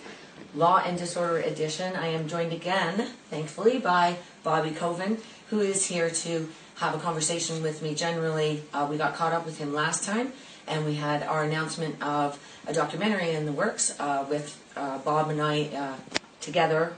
Law 0.55 0.83
and 0.85 0.97
Disorder 0.97 1.37
Edition. 1.37 1.95
I 1.95 2.07
am 2.07 2.27
joined 2.27 2.53
again, 2.53 3.09
thankfully, 3.29 3.79
by 3.79 4.17
Bobby 4.43 4.69
Coven, 4.69 5.17
who 5.49 5.59
is 5.61 5.87
here 5.87 6.09
to 6.09 6.47
have 6.75 6.93
a 6.93 6.99
conversation 6.99 7.63
with 7.63 7.81
me. 7.81 7.95
Generally, 7.95 8.63
uh, 8.71 8.87
we 8.89 8.97
got 8.97 9.15
caught 9.15 9.33
up 9.33 9.45
with 9.45 9.57
him 9.57 9.73
last 9.73 10.03
time, 10.03 10.31
and 10.67 10.85
we 10.85 10.95
had 10.95 11.23
our 11.23 11.43
announcement 11.43 12.01
of 12.03 12.39
a 12.67 12.73
documentary 12.73 13.31
in 13.31 13.45
the 13.45 13.51
works 13.51 13.99
uh, 13.99 14.25
with 14.29 14.61
uh, 14.75 14.99
Bob 14.99 15.29
and 15.29 15.41
I 15.41 15.63
uh, 15.65 15.95
together 16.39 16.93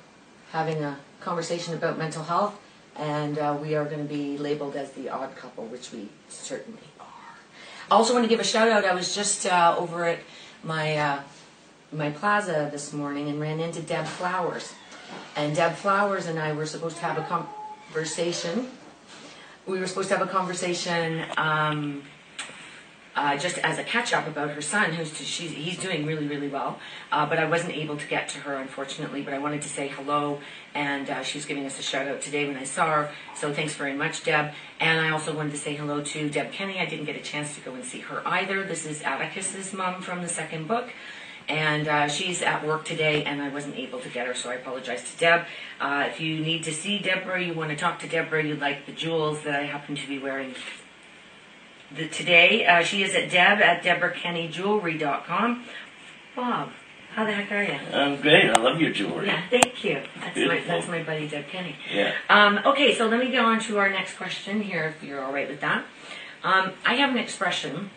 having 0.51 0.83
a 0.83 0.97
conversation 1.21 1.73
about 1.73 1.97
mental 1.97 2.23
health, 2.23 2.59
and 2.97 3.39
uh, 3.39 3.57
we 3.61 3.75
are 3.75 3.85
going 3.85 4.05
to 4.05 4.13
be 4.13 4.37
labeled 4.37 4.75
as 4.75 4.91
the 4.91 5.09
odd 5.09 5.33
couple, 5.37 5.65
which 5.65 5.93
we 5.93 6.09
certainly 6.27 6.79
are. 6.99 7.05
I 7.89 7.95
also 7.95 8.13
want 8.13 8.25
to 8.25 8.29
give 8.29 8.41
a 8.41 8.43
shout 8.43 8.67
out. 8.67 8.83
I 8.83 8.93
was 8.93 9.15
just 9.15 9.45
uh, 9.45 9.75
over 9.77 10.03
at 10.05 10.19
my 10.63 11.21
my 11.91 12.09
plaza 12.09 12.69
this 12.71 12.93
morning 12.93 13.29
and 13.29 13.39
ran 13.39 13.59
into 13.59 13.81
Deb 13.81 14.05
Flowers, 14.05 14.73
and 15.35 15.55
Deb 15.55 15.75
Flowers 15.75 16.25
and 16.25 16.39
I 16.39 16.53
were 16.53 16.65
supposed 16.65 16.97
to 16.97 17.03
have 17.03 17.17
a 17.17 17.45
conversation. 17.93 18.69
We 19.65 19.79
were 19.79 19.87
supposed 19.87 20.09
to 20.09 20.17
have 20.17 20.27
a 20.27 20.31
conversation. 20.31 21.25
Um, 21.37 22.03
uh, 23.15 23.37
just 23.37 23.57
as 23.59 23.79
a 23.79 23.83
catch 23.83 24.11
up 24.13 24.27
about 24.27 24.49
her 24.49 24.61
son, 24.61 24.91
who's 24.91 25.15
she's, 25.17 25.51
he's 25.51 25.77
doing 25.77 26.05
really 26.05 26.27
really 26.27 26.49
well. 26.49 26.79
Uh, 27.11 27.25
but 27.25 27.39
I 27.39 27.45
wasn't 27.45 27.73
able 27.73 27.95
to 27.95 28.07
get 28.07 28.27
to 28.29 28.39
her 28.39 28.55
unfortunately. 28.55 29.21
But 29.21 29.33
I 29.33 29.39
wanted 29.39 29.61
to 29.61 29.69
say 29.69 29.87
hello, 29.87 30.39
and 30.73 31.09
uh, 31.09 31.23
she 31.23 31.37
was 31.37 31.45
giving 31.45 31.65
us 31.65 31.79
a 31.79 31.81
shout 31.81 32.07
out 32.07 32.21
today 32.21 32.45
when 32.45 32.57
I 32.57 32.65
saw 32.65 32.87
her. 32.87 33.11
So 33.33 33.53
thanks 33.53 33.73
very 33.73 33.93
much, 33.93 34.23
Deb. 34.25 34.51
And 34.81 34.99
I 34.99 35.11
also 35.11 35.33
wanted 35.33 35.51
to 35.51 35.57
say 35.57 35.75
hello 35.75 36.01
to 36.01 36.29
Deb 36.29 36.51
Kenny. 36.51 36.79
I 36.79 36.85
didn't 36.85 37.05
get 37.05 37.15
a 37.15 37.21
chance 37.21 37.55
to 37.55 37.61
go 37.61 37.73
and 37.73 37.85
see 37.85 37.99
her 38.01 38.21
either. 38.27 38.63
This 38.63 38.85
is 38.85 39.01
Atticus's 39.01 39.71
mom 39.71 40.01
from 40.01 40.21
the 40.21 40.29
second 40.29 40.67
book. 40.67 40.89
And 41.47 41.87
uh, 41.87 42.07
she's 42.07 42.41
at 42.41 42.65
work 42.65 42.85
today, 42.85 43.23
and 43.23 43.41
I 43.41 43.49
wasn't 43.49 43.75
able 43.75 43.99
to 43.99 44.09
get 44.09 44.25
her, 44.25 44.33
so 44.33 44.49
I 44.49 44.55
apologize 44.55 45.11
to 45.11 45.17
Deb. 45.17 45.45
Uh, 45.79 46.07
if 46.09 46.19
you 46.19 46.39
need 46.39 46.63
to 46.63 46.73
see 46.73 46.97
Deborah, 46.97 47.43
you 47.43 47.53
want 47.53 47.69
to 47.69 47.75
talk 47.75 47.99
to 47.99 48.07
Deborah, 48.07 48.43
you 48.43 48.55
like 48.55 48.87
the 48.87 48.91
jewels 48.91 49.43
that 49.43 49.59
I 49.59 49.63
happen 49.65 49.95
to 49.95 50.07
be 50.07 50.17
wearing 50.17 50.55
the, 51.95 52.07
today. 52.07 52.65
Uh, 52.65 52.83
she 52.83 53.03
is 53.03 53.13
at 53.13 53.29
Deb 53.29 53.59
at 53.59 53.83
DeborahKennyJewelry.com. 53.83 55.65
Bob, 56.35 56.71
how 57.11 57.25
the 57.25 57.31
heck 57.31 57.51
are 57.51 57.63
you? 57.63 57.79
I'm 57.93 58.19
great. 58.21 58.49
I 58.49 58.59
love 58.61 58.81
your 58.81 58.91
jewelry. 58.91 59.27
Yeah, 59.27 59.41
thank 59.49 59.83
you. 59.83 60.01
That's 60.19 60.37
my, 60.37 60.63
that's 60.65 60.87
my 60.87 61.03
buddy 61.03 61.27
Deb 61.27 61.47
Kenny. 61.47 61.75
Yeah. 61.93 62.13
Um, 62.27 62.59
okay, 62.65 62.95
so 62.95 63.07
let 63.07 63.19
me 63.19 63.31
go 63.31 63.45
on 63.45 63.59
to 63.61 63.77
our 63.77 63.89
next 63.89 64.17
question 64.17 64.61
here, 64.61 64.95
if 64.97 65.07
you're 65.07 65.23
all 65.23 65.31
right 65.31 65.47
with 65.47 65.61
that. 65.61 65.85
Um, 66.43 66.73
I 66.85 66.95
have 66.95 67.11
an 67.11 67.17
expression, 67.17 67.89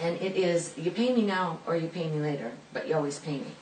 and 0.00 0.20
it 0.20 0.36
is 0.36 0.74
you 0.76 0.90
pay 0.90 1.14
me 1.14 1.22
now 1.22 1.58
or 1.66 1.76
you 1.76 1.88
pay 1.88 2.08
me 2.08 2.20
later, 2.20 2.52
but 2.72 2.88
you 2.88 2.94
always 2.94 3.18
pay 3.18 3.38
me. 3.38 3.52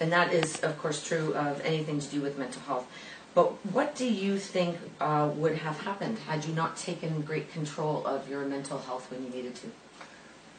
And 0.00 0.12
that 0.12 0.32
is, 0.32 0.60
of 0.60 0.78
course, 0.78 1.04
true 1.04 1.34
of 1.34 1.60
anything 1.62 2.00
to 2.00 2.06
do 2.06 2.20
with 2.20 2.38
mental 2.38 2.62
health. 2.62 2.86
But 3.34 3.52
what 3.72 3.94
do 3.94 4.06
you 4.10 4.38
think 4.38 4.78
uh, 5.00 5.30
would 5.34 5.58
have 5.58 5.80
happened 5.80 6.18
had 6.20 6.44
you 6.44 6.54
not 6.54 6.76
taken 6.76 7.20
great 7.22 7.52
control 7.52 8.06
of 8.06 8.28
your 8.28 8.44
mental 8.46 8.78
health 8.78 9.10
when 9.10 9.24
you 9.24 9.30
needed 9.30 9.54
to? 9.56 9.66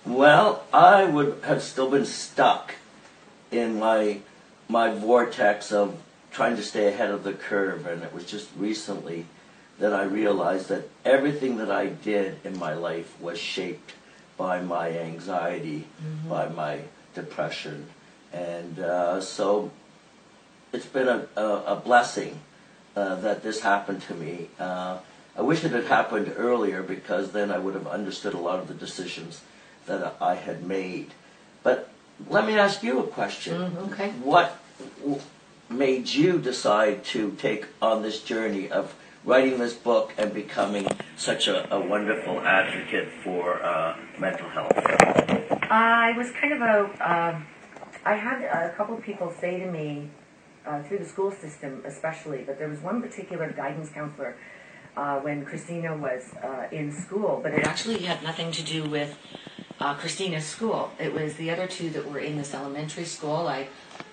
Well, 0.05 0.63
I 0.73 1.05
would 1.05 1.41
have 1.43 1.61
still 1.61 1.89
been 1.89 2.05
stuck 2.05 2.75
in 3.51 3.79
my 3.79 4.19
my 4.67 4.93
vortex 4.93 5.71
of 5.71 5.97
trying 6.31 6.55
to 6.55 6.61
stay 6.61 6.87
ahead 6.87 7.09
of 7.09 7.23
the 7.23 7.33
curve, 7.33 7.87
and 7.87 8.03
it 8.03 8.13
was 8.13 8.23
just 8.23 8.49
recently 8.55 9.25
that 9.79 9.93
I 9.93 10.03
realized 10.03 10.69
that 10.69 10.87
everything 11.03 11.57
that 11.57 11.71
I 11.71 11.87
did 11.87 12.39
in 12.43 12.59
my 12.59 12.73
life 12.73 13.19
was 13.19 13.39
shaped 13.39 13.93
by 14.39 14.61
my 14.61 14.89
anxiety, 14.97 15.85
by 16.29 16.47
my 16.47 16.79
depression, 17.13 17.87
and 18.31 18.79
uh, 18.79 19.19
so 19.19 19.69
it's 20.71 20.85
been 20.85 21.09
a, 21.09 21.27
a, 21.35 21.73
a 21.73 21.75
blessing 21.75 22.39
uh, 22.95 23.15
that 23.15 23.43
this 23.43 23.59
happened 23.59 24.01
to 24.03 24.15
me. 24.15 24.47
Uh, 24.57 24.99
I 25.37 25.41
wish 25.41 25.63
it 25.65 25.71
had 25.71 25.85
happened 25.85 26.33
earlier 26.37 26.81
because 26.81 27.33
then 27.33 27.51
I 27.51 27.59
would 27.59 27.73
have 27.73 27.85
understood 27.87 28.33
a 28.33 28.39
lot 28.39 28.59
of 28.59 28.69
the 28.69 28.73
decisions 28.73 29.41
that 29.85 30.15
I 30.21 30.35
had 30.35 30.65
made. 30.65 31.11
But 31.61 31.89
let 32.29 32.47
me 32.47 32.57
ask 32.57 32.81
you 32.81 32.99
a 32.99 33.07
question. 33.07 33.71
Mm, 33.71 33.91
okay. 33.91 34.09
What 34.23 34.57
made 35.69 36.07
you 36.07 36.39
decide 36.39 37.03
to 37.05 37.31
take 37.31 37.67
on 37.81 38.03
this 38.03 38.21
journey 38.21 38.71
of 38.71 38.95
writing 39.25 39.57
this 39.59 39.73
book 39.73 40.13
and 40.17 40.33
becoming 40.33 40.87
such 41.15 41.47
a, 41.47 41.73
a 41.73 41.79
wonderful 41.79 42.39
advocate 42.41 43.09
for 43.23 43.61
uh, 43.63 43.97
mental 44.17 44.49
health? 44.49 44.73
I 45.69 46.13
was 46.17 46.31
kind 46.31 46.53
of 46.53 46.61
a. 46.61 46.79
Um, 47.11 47.47
I 48.05 48.15
had 48.15 48.41
a 48.41 48.73
couple 48.75 48.97
of 48.97 49.03
people 49.03 49.31
say 49.39 49.59
to 49.59 49.69
me 49.69 50.09
uh, 50.65 50.81
through 50.83 50.99
the 50.99 51.05
school 51.05 51.31
system, 51.31 51.83
especially, 51.85 52.43
but 52.43 52.57
there 52.57 52.69
was 52.69 52.79
one 52.79 53.01
particular 53.01 53.51
guidance 53.51 53.89
counselor 53.89 54.35
uh, 54.95 55.19
when 55.19 55.45
Christina 55.45 55.95
was 55.95 56.33
uh, 56.43 56.67
in 56.71 56.91
school, 56.91 57.39
but 57.43 57.53
it 57.53 57.67
actually 57.67 57.99
had 57.99 58.23
nothing 58.23 58.51
to 58.51 58.63
do 58.63 58.89
with 58.89 59.17
uh, 59.79 59.93
Christina's 59.95 60.45
school. 60.45 60.91
It 60.99 61.13
was 61.13 61.35
the 61.35 61.51
other 61.51 61.67
two 61.67 61.89
that 61.91 62.09
were 62.09 62.19
in 62.19 62.37
this 62.37 62.53
elementary 62.53 63.05
school. 63.05 63.47
I, 63.47 63.67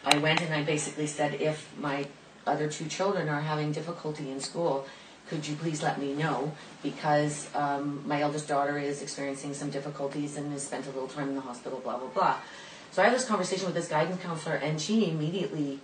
I 0.04 0.18
went 0.18 0.40
and 0.40 0.52
I 0.52 0.62
basically 0.62 1.06
said, 1.06 1.34
if 1.40 1.72
my 1.78 2.06
other 2.46 2.68
two 2.68 2.86
children 2.86 3.28
are 3.28 3.40
having 3.40 3.72
difficulty 3.72 4.30
in 4.30 4.40
school, 4.40 4.86
could 5.28 5.46
you 5.46 5.56
please 5.56 5.82
let 5.82 6.00
me 6.00 6.14
know? 6.14 6.52
Because 6.82 7.48
um, 7.54 8.02
my 8.06 8.20
eldest 8.20 8.46
daughter 8.46 8.78
is 8.78 9.02
experiencing 9.02 9.54
some 9.54 9.70
difficulties 9.70 10.36
and 10.36 10.52
has 10.52 10.62
spent 10.62 10.86
a 10.86 10.90
little 10.90 11.08
time 11.08 11.28
in 11.28 11.34
the 11.34 11.40
hospital, 11.40 11.80
blah, 11.80 11.96
blah, 11.96 12.08
blah. 12.08 12.36
So 12.92 13.02
I 13.02 13.06
had 13.06 13.14
this 13.14 13.24
conversation 13.24 13.66
with 13.66 13.74
this 13.74 13.88
guidance 13.88 14.22
counselor, 14.22 14.54
and 14.54 14.80
she 14.80 15.10
immediately 15.10 15.80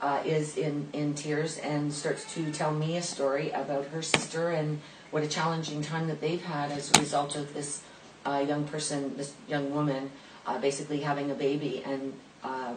uh, 0.00 0.22
is 0.24 0.56
in, 0.56 0.88
in 0.92 1.14
tears 1.14 1.58
and 1.58 1.92
starts 1.92 2.32
to 2.34 2.50
tell 2.52 2.72
me 2.72 2.96
a 2.96 3.02
story 3.02 3.50
about 3.50 3.86
her 3.86 4.02
sister 4.02 4.50
and 4.50 4.80
what 5.10 5.22
a 5.22 5.28
challenging 5.28 5.82
time 5.82 6.08
that 6.08 6.20
they've 6.20 6.42
had 6.42 6.72
as 6.72 6.90
a 6.94 7.00
result 7.00 7.36
of 7.36 7.54
this 7.54 7.82
uh, 8.24 8.44
young 8.46 8.64
person, 8.64 9.16
this 9.16 9.34
young 9.48 9.72
woman, 9.72 10.10
uh, 10.46 10.58
basically 10.58 11.00
having 11.00 11.30
a 11.30 11.34
baby 11.34 11.82
and 11.84 12.12
uh, 12.42 12.74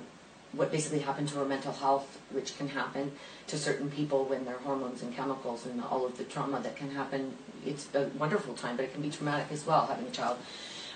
what 0.51 0.71
basically 0.71 0.99
happened 0.99 1.29
to 1.29 1.35
her 1.35 1.45
mental 1.45 1.73
health, 1.73 2.19
which 2.31 2.57
can 2.57 2.69
happen 2.69 3.11
to 3.47 3.57
certain 3.57 3.89
people 3.91 4.25
when 4.25 4.45
their 4.45 4.57
hormones 4.57 5.01
and 5.01 5.15
chemicals 5.15 5.65
and 5.65 5.83
all 5.83 6.05
of 6.05 6.17
the 6.17 6.23
trauma 6.23 6.59
that 6.61 6.75
can 6.75 6.91
happen. 6.91 7.35
It's 7.65 7.87
a 7.93 8.09
wonderful 8.17 8.55
time, 8.55 8.75
but 8.75 8.85
it 8.85 8.93
can 8.93 9.01
be 9.01 9.09
traumatic 9.09 9.47
as 9.51 9.65
well, 9.65 9.85
having 9.85 10.07
a 10.07 10.11
child. 10.11 10.37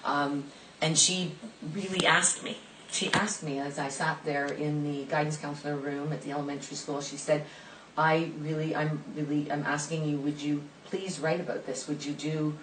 Um, 0.04 0.46
and 0.82 0.98
she 0.98 1.34
really 1.74 2.06
asked 2.06 2.44
me, 2.44 2.58
she 2.92 3.12
asked 3.14 3.44
me 3.44 3.60
as 3.60 3.80
I 3.80 3.90
sat 3.90 4.24
there 4.26 4.48
in 4.48 4.84
the 4.84 5.06
guidance 5.06 5.38
counselor 5.38 5.76
room 5.76 6.12
at 6.12 6.22
the 6.22 6.32
elementary 6.32 6.76
school, 6.76 7.02
she 7.02 7.18
said, 7.18 7.46
I 7.98 8.32
really, 8.40 8.76
I'm 8.76 9.04
really, 9.16 9.52
I'm 9.52 9.64
asking 9.64 10.06
you, 10.06 10.18
would 10.18 10.42
you 10.42 10.64
please 10.86 11.20
write 11.20 11.40
about 11.40 11.66
this? 11.66 11.88
Would 11.88 12.06
you 12.06 12.14
do, 12.14 12.58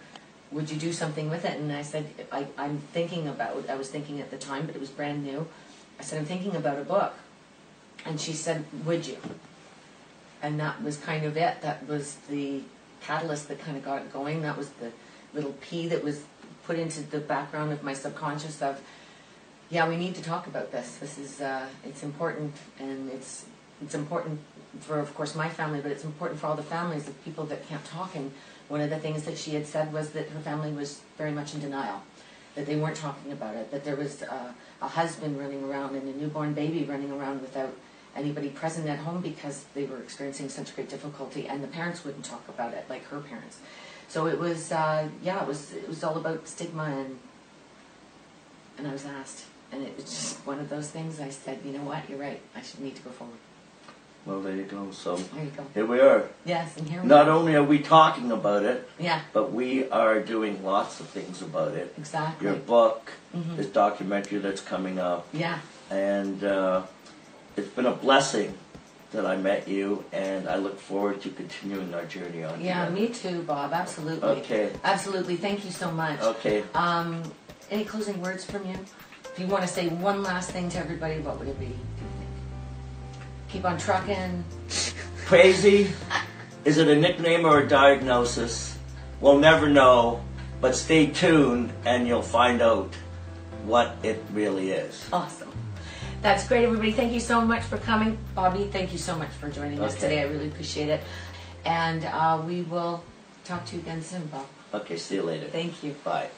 would 0.50 0.70
you 0.70 0.76
do 0.76 0.92
something 0.92 1.30
with 1.30 1.44
it? 1.44 1.58
And 1.58 1.72
I 1.72 1.82
said, 1.82 2.06
I, 2.32 2.46
I'm 2.58 2.78
thinking 2.92 3.28
about, 3.28 3.68
I 3.70 3.76
was 3.76 3.88
thinking 3.88 4.20
at 4.20 4.30
the 4.30 4.38
time, 4.38 4.66
but 4.66 4.74
it 4.74 4.80
was 4.80 4.90
brand 4.90 5.24
new. 5.24 5.46
I 6.00 6.02
said, 6.02 6.18
I'm 6.18 6.24
thinking 6.24 6.56
about 6.56 6.78
a 6.78 6.82
book. 6.82 7.12
And 8.06 8.18
she 8.18 8.32
said, 8.32 8.64
would 8.86 9.06
you? 9.06 9.18
And 10.42 10.58
that 10.58 10.82
was 10.82 10.96
kind 10.96 11.26
of 11.26 11.36
it. 11.36 11.60
That 11.60 11.86
was 11.86 12.14
the 12.30 12.62
catalyst 13.02 13.48
that 13.48 13.60
kind 13.60 13.76
of 13.76 13.84
got 13.84 14.00
it 14.00 14.10
going. 14.10 14.40
That 14.40 14.56
was 14.56 14.70
the 14.70 14.92
little 15.34 15.52
P 15.60 15.88
that 15.88 16.02
was 16.02 16.22
put 16.66 16.78
into 16.78 17.02
the 17.02 17.18
background 17.18 17.70
of 17.70 17.82
my 17.82 17.92
subconscious 17.92 18.62
of, 18.62 18.80
yeah, 19.68 19.86
we 19.86 19.98
need 19.98 20.14
to 20.14 20.22
talk 20.22 20.46
about 20.46 20.72
this. 20.72 20.96
This 20.96 21.18
is, 21.18 21.42
uh, 21.42 21.66
it's 21.84 22.02
important, 22.02 22.54
and 22.78 23.10
it's, 23.10 23.44
it's 23.82 23.94
important 23.94 24.40
for, 24.80 24.98
of 24.98 25.14
course, 25.14 25.34
my 25.34 25.50
family, 25.50 25.82
but 25.82 25.92
it's 25.92 26.04
important 26.04 26.40
for 26.40 26.46
all 26.46 26.56
the 26.56 26.62
families 26.62 27.08
of 27.08 27.24
people 27.26 27.44
that 27.44 27.68
can't 27.68 27.84
talk. 27.84 28.16
And 28.16 28.32
one 28.68 28.80
of 28.80 28.88
the 28.88 28.98
things 28.98 29.24
that 29.24 29.36
she 29.36 29.50
had 29.50 29.66
said 29.66 29.92
was 29.92 30.12
that 30.12 30.30
her 30.30 30.40
family 30.40 30.72
was 30.72 31.02
very 31.18 31.30
much 31.30 31.52
in 31.52 31.60
denial, 31.60 32.02
that 32.60 32.66
they 32.66 32.76
weren't 32.76 32.96
talking 32.96 33.32
about 33.32 33.56
it, 33.56 33.70
that 33.70 33.84
there 33.84 33.96
was 33.96 34.22
uh, 34.22 34.52
a 34.82 34.88
husband 34.88 35.38
running 35.38 35.64
around 35.64 35.96
and 35.96 36.06
a 36.14 36.18
newborn 36.18 36.52
baby 36.52 36.84
running 36.84 37.10
around 37.10 37.40
without 37.40 37.74
anybody 38.14 38.50
present 38.50 38.86
at 38.86 38.98
home 38.98 39.22
because 39.22 39.64
they 39.74 39.84
were 39.84 39.96
experiencing 39.96 40.50
such 40.50 40.74
great 40.74 40.90
difficulty, 40.90 41.48
and 41.48 41.64
the 41.64 41.68
parents 41.68 42.04
wouldn't 42.04 42.24
talk 42.24 42.46
about 42.50 42.74
it 42.74 42.84
like 42.90 43.02
her 43.04 43.20
parents. 43.20 43.60
So 44.08 44.26
it 44.26 44.38
was, 44.38 44.72
uh, 44.72 45.08
yeah, 45.22 45.40
it 45.40 45.48
was, 45.48 45.72
it 45.72 45.88
was 45.88 46.04
all 46.04 46.18
about 46.18 46.46
stigma, 46.46 46.84
and 46.84 47.18
and 48.76 48.86
I 48.86 48.92
was 48.92 49.06
asked, 49.06 49.46
and 49.72 49.82
it 49.82 49.96
was 49.96 50.04
just 50.04 50.46
one 50.46 50.58
of 50.58 50.68
those 50.68 50.88
things. 50.88 51.18
I 51.18 51.30
said, 51.30 51.60
you 51.64 51.72
know 51.72 51.84
what, 51.84 52.10
you're 52.10 52.18
right. 52.18 52.40
I 52.54 52.60
should 52.60 52.80
need 52.80 52.96
to 52.96 53.02
go 53.02 53.10
forward. 53.10 53.38
Well, 54.26 54.40
there 54.42 54.54
you 54.54 54.64
go. 54.64 54.90
So 54.92 55.16
There 55.16 55.44
you 55.44 55.50
go. 55.50 55.64
here 55.74 55.86
we 55.86 55.98
are. 56.00 56.28
Yes, 56.44 56.76
and 56.76 56.88
here 56.88 57.00
we 57.02 57.08
Not 57.08 57.28
are. 57.28 57.32
only 57.32 57.54
are 57.54 57.62
we 57.64 57.78
talking 57.78 58.30
about 58.30 58.64
it, 58.64 58.88
Yeah, 58.98 59.20
but 59.32 59.52
we 59.52 59.88
are 59.90 60.20
doing 60.20 60.62
lots 60.64 61.00
of 61.00 61.06
things 61.08 61.40
about 61.42 61.72
it. 61.74 61.94
exactly. 61.96 62.46
Your 62.46 62.56
book, 62.56 63.12
Mhm. 63.34 63.56
this 63.56 63.66
documentary 63.66 64.38
that's 64.38 64.60
coming 64.60 64.98
up, 64.98 65.26
Yeah, 65.32 65.58
and 65.90 66.44
uh, 66.44 66.82
it's 67.56 67.68
been 67.68 67.86
a 67.86 67.92
blessing 67.92 68.54
that 69.12 69.24
I 69.26 69.36
met 69.36 69.66
you, 69.66 70.04
and 70.12 70.48
I 70.48 70.56
look 70.56 70.78
forward 70.78 71.20
to 71.22 71.30
continuing 71.30 71.92
our 71.94 72.04
journey 72.04 72.44
on. 72.44 72.60
yeah, 72.60 72.84
together. 72.86 72.90
me 73.00 73.08
too, 73.08 73.42
Bob. 73.42 73.72
Absolutely. 73.72 74.28
Okay. 74.28 74.70
Absolutely. 74.84 75.36
Thank 75.36 75.64
you 75.64 75.70
so 75.72 75.90
much. 75.90 76.20
Okay. 76.20 76.62
Um, 76.74 77.22
any 77.70 77.84
closing 77.84 78.20
words 78.20 78.44
from 78.44 78.66
you? 78.66 78.76
If 79.32 79.38
you 79.38 79.46
want 79.46 79.62
to 79.62 79.68
say 79.68 79.88
one 79.88 80.22
last 80.22 80.50
thing 80.50 80.68
to 80.70 80.78
everybody, 80.78 81.18
what 81.20 81.38
would 81.38 81.48
it 81.48 81.58
be? 81.58 81.74
Keep 83.52 83.64
on 83.64 83.78
trucking. 83.78 84.44
Crazy? 85.26 85.92
Is 86.64 86.78
it 86.78 86.88
a 86.88 86.96
nickname 86.96 87.44
or 87.44 87.60
a 87.60 87.68
diagnosis? 87.68 88.78
We'll 89.20 89.38
never 89.38 89.68
know, 89.68 90.22
but 90.60 90.76
stay 90.76 91.06
tuned 91.06 91.72
and 91.84 92.06
you'll 92.06 92.22
find 92.22 92.62
out 92.62 92.94
what 93.64 93.96
it 94.02 94.22
really 94.32 94.70
is. 94.70 95.08
Awesome. 95.12 95.50
That's 96.22 96.46
great, 96.46 96.64
everybody. 96.64 96.92
Thank 96.92 97.12
you 97.12 97.20
so 97.20 97.40
much 97.40 97.62
for 97.62 97.78
coming. 97.78 98.18
Bobby, 98.34 98.64
thank 98.66 98.92
you 98.92 98.98
so 98.98 99.16
much 99.16 99.30
for 99.30 99.48
joining 99.48 99.80
us 99.80 99.94
today. 99.94 100.20
I 100.20 100.24
really 100.24 100.48
appreciate 100.48 100.88
it. 100.88 101.00
And 101.64 102.04
uh, 102.04 102.42
we 102.46 102.62
will 102.62 103.02
talk 103.44 103.64
to 103.66 103.76
you 103.76 103.82
again 103.82 104.02
soon, 104.02 104.26
Bob. 104.26 104.46
Okay, 104.74 104.96
see 104.96 105.16
you 105.16 105.22
later. 105.22 105.46
Thank 105.46 105.82
you. 105.82 105.94
Bye. 106.04 106.28